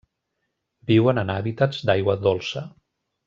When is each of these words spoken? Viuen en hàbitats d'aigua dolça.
Viuen 0.91 1.21
en 1.23 1.33
hàbitats 1.35 1.83
d'aigua 1.91 2.17
dolça. 2.27 2.65